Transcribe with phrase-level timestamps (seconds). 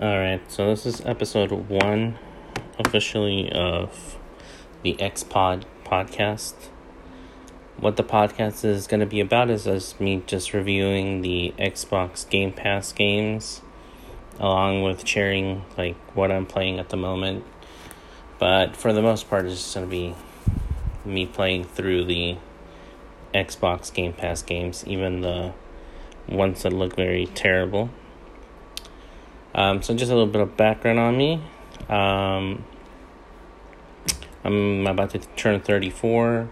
[0.00, 2.18] Alright, so this is episode one
[2.78, 4.16] officially of
[4.82, 6.54] the X Pod podcast.
[7.78, 12.26] What the podcast is going to be about is just me just reviewing the Xbox
[12.26, 13.60] Game Pass games
[14.38, 17.44] along with sharing like what I'm playing at the moment.
[18.38, 20.14] But for the most part, it's just going to be
[21.04, 22.38] me playing through the
[23.34, 25.52] Xbox Game Pass games, even the
[26.26, 27.90] ones that look very terrible.
[29.54, 31.42] Um, so just a little bit of background on me.
[31.88, 32.64] Um,
[34.44, 36.48] I'm about to turn 34.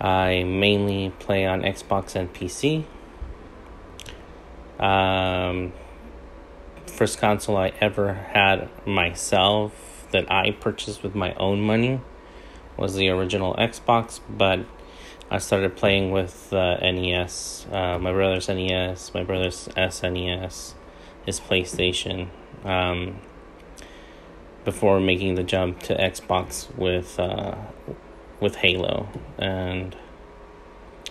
[0.00, 2.84] I mainly play on Xbox and PC.
[4.78, 5.72] Um,
[6.86, 12.00] first console I ever had myself that I purchased with my own money
[12.76, 14.60] was the original Xbox, but
[15.30, 20.74] I started playing with uh, NES, uh, my brother's NES, my brother's SNES
[21.26, 22.28] his PlayStation
[22.64, 23.20] um,
[24.64, 27.56] before making the jump to Xbox with uh,
[28.40, 29.96] with Halo, and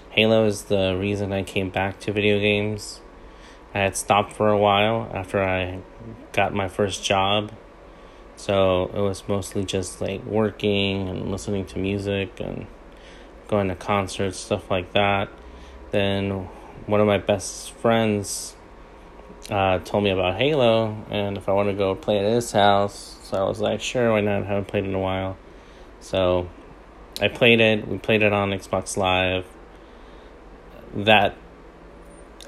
[0.09, 3.01] Halo is the reason I came back to video games.
[3.73, 5.79] I had stopped for a while after I
[6.31, 7.51] got my first job,
[8.37, 12.67] so it was mostly just like working and listening to music and
[13.49, 15.29] going to concerts, stuff like that.
[15.91, 16.47] Then
[16.85, 18.55] one of my best friends
[19.49, 23.17] uh, told me about Halo and if I want to go play at his house.
[23.23, 24.43] So I was like, sure, why not?
[24.43, 25.37] I haven't played in a while.
[25.99, 26.49] So
[27.21, 27.87] I played it.
[27.87, 29.45] We played it on Xbox Live.
[30.95, 31.35] That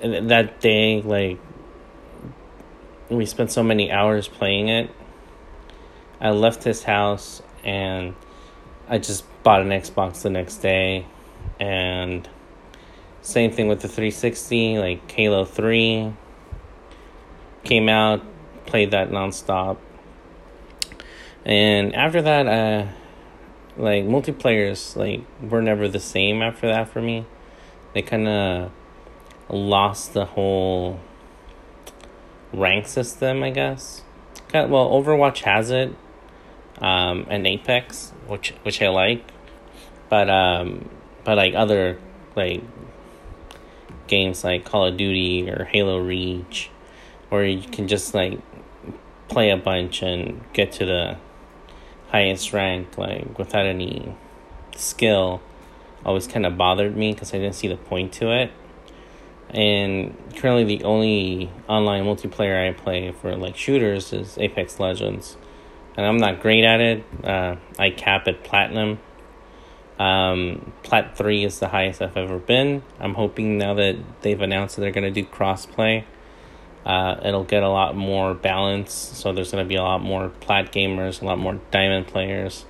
[0.02, 1.40] that day, like
[3.10, 4.90] we spent so many hours playing it.
[6.20, 8.16] I left his house and
[8.90, 11.06] I just bought an Xbox the next day
[11.60, 12.28] and
[13.22, 16.14] same thing with the 360 like Halo 3
[17.68, 18.22] came out,
[18.66, 19.78] played that nonstop.
[21.46, 22.88] And after that, uh,
[23.78, 27.26] like multiplayers, like were never the same after that for me.
[27.94, 28.72] They kind of
[29.50, 31.00] lost the whole
[32.54, 34.02] rank system, I guess.
[34.54, 35.94] Well, Overwatch has it,
[36.80, 39.24] um, and Apex, which which I like,
[40.10, 40.90] but um,
[41.24, 42.00] but like other
[42.36, 42.64] like
[44.08, 46.70] games like Call of Duty or Halo Reach
[47.32, 48.40] or you can just like
[49.28, 51.18] play a bunch and get to the
[52.10, 54.16] highest rank like without any
[54.76, 55.42] skill
[56.06, 58.52] always kind of bothered me because I didn't see the point to it.
[59.50, 65.38] And currently, the only online multiplayer I play for like shooters is Apex Legends,
[65.96, 67.04] and I'm not great at it.
[67.24, 69.00] Uh, I cap at platinum.
[70.00, 72.84] Um, plat three is the highest I've ever been.
[73.00, 76.04] I'm hoping now that they've announced that they're gonna do crossplay
[76.88, 80.30] uh, it'll get a lot more balance, so there's going to be a lot more
[80.30, 82.66] plat gamers, a lot more diamond players.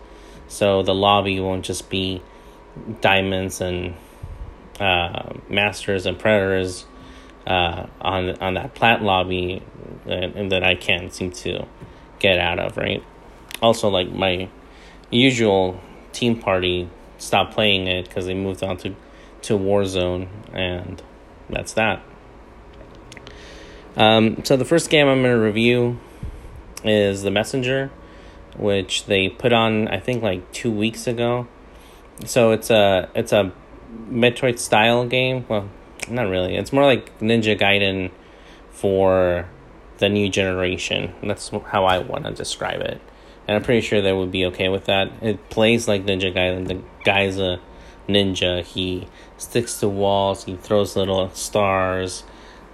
[0.48, 2.24] So the lobby won't just be
[3.00, 3.94] diamonds and
[4.80, 6.88] uh, masters and predators
[7.46, 9.62] uh, on on that plat lobby,
[10.08, 11.68] and, and that I can't seem to
[12.18, 12.76] get out of.
[12.76, 13.04] Right.
[13.62, 14.50] Also, like my
[15.12, 15.80] usual
[16.12, 16.90] team party
[17.20, 18.96] stopped playing it because they moved on to
[19.44, 21.04] to Warzone, and
[21.52, 22.02] that's that.
[23.98, 26.00] Um, so the first game I'm going to review
[26.84, 27.92] is The Messenger,
[28.56, 31.48] which they put on I think like two weeks ago.
[32.26, 33.52] So it's a it's a
[34.10, 35.46] Metroid style game.
[35.50, 35.70] Well,
[36.10, 36.56] not really.
[36.56, 38.12] It's more like Ninja Gaiden
[38.70, 39.50] for
[39.98, 41.14] the new generation.
[41.24, 43.02] That's how I want to describe it.
[43.48, 45.12] And I'm pretty sure they would be okay with that.
[45.22, 46.68] It plays like Ninja Gaiden.
[46.68, 47.60] The guy's a
[48.08, 48.64] ninja.
[48.64, 49.08] He
[49.38, 50.44] sticks to walls.
[50.44, 52.24] He throws little stars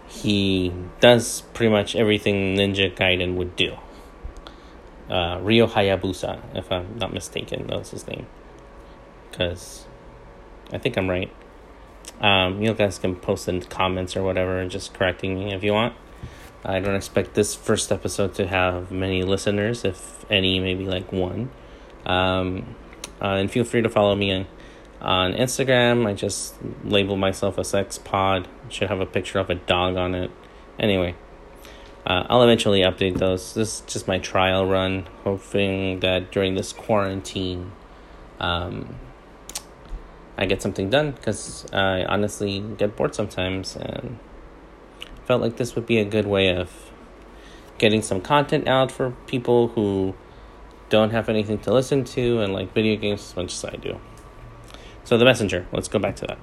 [0.08, 3.76] he does pretty much everything Ninja Gaiden would do.
[5.10, 8.28] Uh, Ryo Hayabusa, if I'm not mistaken, that's his name.
[9.30, 9.86] Because
[10.72, 11.32] I think I'm right.
[12.22, 15.96] Um, you guys can post in comments or whatever, just correcting me if you want.
[16.66, 21.52] I don't expect this first episode to have many listeners, if any, maybe like one.
[22.06, 22.76] Um,
[23.22, 24.48] uh, and feel free to follow me
[25.04, 28.48] on Instagram, I just label myself as X Pod.
[28.70, 30.32] Should have a picture of a dog on it.
[30.80, 31.16] Anyway,
[32.08, 33.54] uh, I'll eventually update those.
[33.54, 37.72] This is just my trial run, hoping that during this quarantine,
[38.40, 38.96] um,
[40.38, 44.18] I get something done because I honestly get bored sometimes and
[45.26, 46.72] felt like this would be a good way of
[47.78, 50.16] getting some content out for people who
[50.90, 54.00] don't have anything to listen to and like video games as much as I do.
[55.04, 55.68] So the messenger.
[55.72, 56.40] Let's go back to that.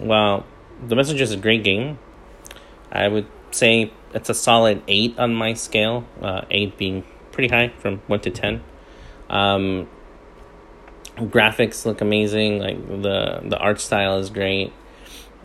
[0.00, 0.46] Well,
[0.86, 1.98] the messenger is a great game.
[2.90, 6.04] I would say it's a solid eight on my scale.
[6.20, 8.62] Uh, eight being pretty high from one to ten.
[9.30, 9.88] Um,
[11.16, 12.58] graphics look amazing.
[12.58, 14.72] Like the the art style is great.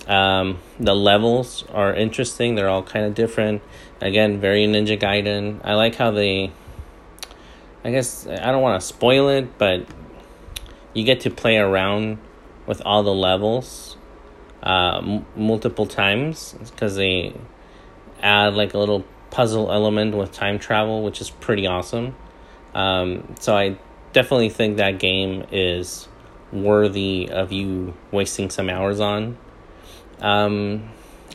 [0.08, 2.56] Um, the levels are interesting.
[2.56, 3.62] They're all kind of different.
[4.02, 5.62] Again, very Ninja Gaiden.
[5.64, 6.52] I like how they.
[7.84, 9.86] I guess I don't want to spoil it, but
[10.94, 12.18] you get to play around
[12.68, 13.98] with all the levels
[14.62, 17.34] uh, m- multiple times because they
[18.22, 22.16] add like a little puzzle element with time travel, which is pretty awesome.
[22.74, 23.78] Um, so I
[24.14, 26.08] definitely think that game is
[26.52, 29.38] worthy of you wasting some hours on.
[30.20, 30.90] Um,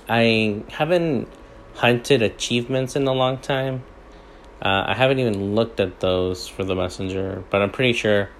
[0.08, 1.29] I haven't
[1.75, 3.84] hunted achievements in a long time.
[4.61, 8.31] Uh, I haven't even looked at those for the messenger, but I'm pretty sure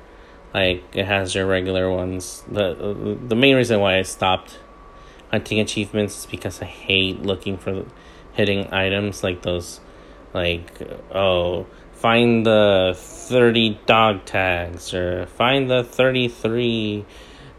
[0.55, 2.45] like it has your regular ones.
[2.49, 4.59] the The main reason why I stopped
[5.31, 7.85] hunting achievements is because I hate looking for
[8.33, 9.81] hitting items like those,
[10.35, 10.81] like
[11.15, 17.05] oh find the thirty dog tags or find the thirty three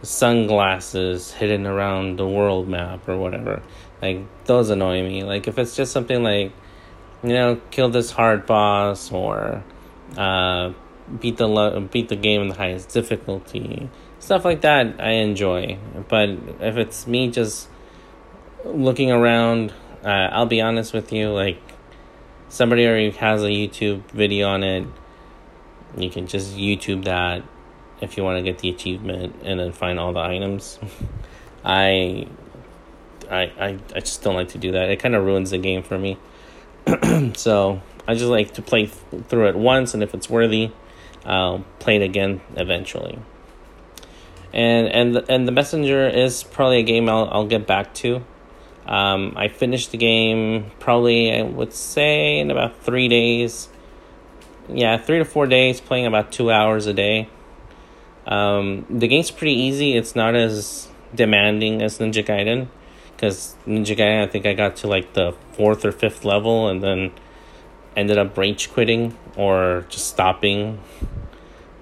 [0.03, 3.63] sunglasses hidden around the world map or whatever.
[4.01, 5.23] Like those annoy me.
[5.23, 6.51] Like if it's just something like,
[7.23, 9.63] you know, kill this hard boss or
[10.17, 10.73] uh,
[11.19, 13.89] beat the lo- beat the game in the highest difficulty,
[14.19, 14.99] stuff like that.
[14.99, 15.77] I enjoy.
[16.07, 16.29] But
[16.59, 17.67] if it's me just
[18.65, 19.73] looking around,
[20.03, 21.29] uh, I'll be honest with you.
[21.29, 21.61] Like
[22.49, 24.87] somebody already has a YouTube video on it.
[25.97, 27.43] You can just YouTube that
[28.01, 30.79] if you want to get the achievement and then find all the items.
[31.65, 32.27] I,
[33.29, 34.89] I, I, I just don't like to do that.
[34.89, 36.17] It kind of ruins the game for me.
[37.35, 40.71] so I just like to play th- through it once, and if it's worthy,
[41.25, 43.19] I'll play it again eventually.
[44.53, 48.23] And and and the messenger is probably a game I'll I'll get back to.
[48.85, 53.69] Um, I finished the game probably I would say in about three days.
[54.69, 57.29] Yeah, three to four days, playing about two hours a day.
[58.25, 59.97] Um, the game's pretty easy.
[59.97, 62.67] It's not as demanding as Ninja Gaiden,
[63.15, 66.81] because Ninja Gaiden I think I got to like the fourth or fifth level and
[66.81, 67.11] then
[67.95, 70.79] ended up rage quitting or just stopping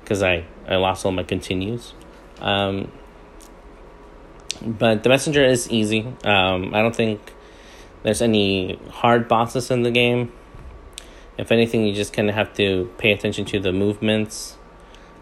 [0.01, 1.93] because I I lost all my continues.
[2.39, 2.91] Um,
[4.61, 6.01] but the messenger is easy.
[6.23, 7.33] Um, I don't think
[8.03, 10.31] there's any hard bosses in the game.
[11.37, 14.57] If anything, you just kind of have to pay attention to the movements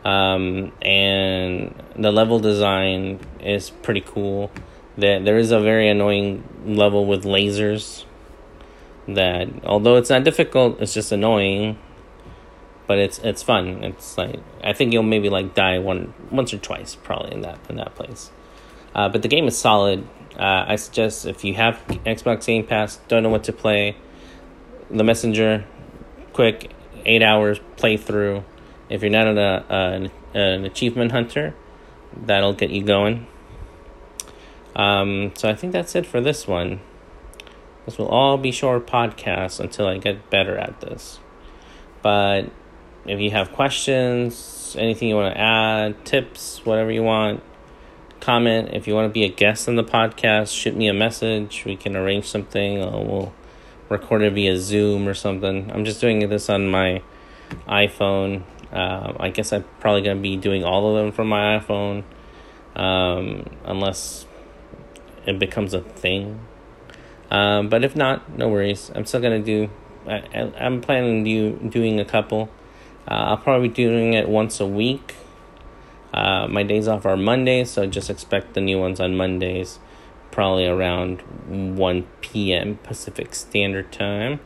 [0.04, 4.52] um, and the level design is pretty cool.
[4.98, 8.06] That there is a very annoying level with lasers.
[9.08, 11.78] That although it's not difficult, it's just annoying.
[12.89, 13.83] But it's it's fun.
[13.83, 17.59] It's like I think you'll maybe like die one once or twice probably in that
[17.69, 18.31] in that place.
[18.95, 20.07] Uh, but the game is solid.
[20.36, 21.75] Uh, I suggest if you have
[22.06, 23.95] Xbox Game Pass, don't know what to play,
[24.89, 25.65] The Messenger,
[26.33, 26.71] quick
[27.06, 28.44] eight hours playthrough
[28.89, 31.53] if you're not an, uh, an, an achievement hunter,
[32.25, 33.27] that'll get you going.
[34.75, 36.81] Um, so I think that's it for this one.
[37.85, 41.19] This will all be short podcasts until I get better at this.
[42.01, 42.50] But
[43.09, 47.41] if you have questions, anything you want to add, tips, whatever you want,
[48.19, 48.69] comment.
[48.71, 51.65] If you want to be a guest on the podcast, shoot me a message.
[51.65, 52.83] We can arrange something.
[52.83, 53.33] Uh, we'll
[53.89, 55.71] record it via Zoom or something.
[55.71, 57.01] I'm just doing this on my
[57.68, 58.44] iPhone.
[58.71, 62.04] Uh, I guess I'm probably going to be doing all of them from my iPhone,
[62.75, 64.28] um, unless
[65.25, 66.39] it becomes a thing.
[67.31, 68.92] Um, but if not, no worries.
[68.94, 69.73] I'm still going to do.
[70.07, 72.49] I, am planning do, doing a couple.
[73.09, 75.16] Uh, I'll probably be doing it once a week.
[76.13, 79.80] Uh, my days off are Mondays, so just expect the new ones on Mondays,
[80.31, 81.21] probably around
[81.78, 82.78] 1 p.m.
[82.78, 84.39] Pacific Standard Time.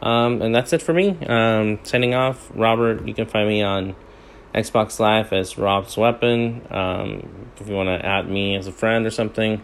[0.00, 1.18] Um, and that's it for me.
[1.26, 3.06] Um, signing off, Robert.
[3.06, 3.96] You can find me on
[4.54, 6.66] Xbox Live as Rob's Weapon.
[6.70, 9.62] Um, if you want to add me as a friend or something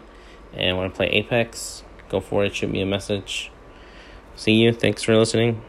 [0.53, 2.55] and want to play Apex, go for it.
[2.55, 3.51] Shoot me a message.
[4.35, 4.73] See you.
[4.73, 5.61] Thanks for listening.